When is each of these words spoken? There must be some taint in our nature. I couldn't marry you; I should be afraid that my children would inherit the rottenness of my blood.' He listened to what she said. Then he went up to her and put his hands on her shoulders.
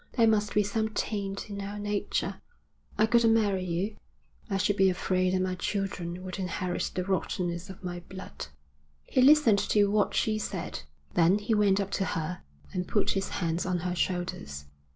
There 0.13 0.25
must 0.27 0.55
be 0.55 0.63
some 0.63 0.89
taint 0.89 1.47
in 1.51 1.61
our 1.61 1.77
nature. 1.77 2.41
I 2.97 3.05
couldn't 3.05 3.35
marry 3.35 3.63
you; 3.63 3.97
I 4.49 4.57
should 4.57 4.75
be 4.75 4.89
afraid 4.89 5.35
that 5.35 5.43
my 5.43 5.53
children 5.53 6.23
would 6.23 6.39
inherit 6.39 6.89
the 6.95 7.03
rottenness 7.05 7.69
of 7.69 7.83
my 7.83 7.99
blood.' 8.09 8.47
He 9.03 9.21
listened 9.21 9.59
to 9.59 9.91
what 9.91 10.15
she 10.15 10.39
said. 10.39 10.81
Then 11.13 11.37
he 11.37 11.53
went 11.53 11.79
up 11.79 11.91
to 11.91 12.05
her 12.05 12.41
and 12.73 12.87
put 12.87 13.11
his 13.11 13.29
hands 13.29 13.63
on 13.63 13.77
her 13.81 13.93
shoulders. 13.95 14.65